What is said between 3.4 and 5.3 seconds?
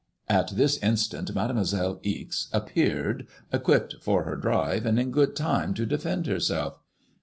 equipped for her drive, and in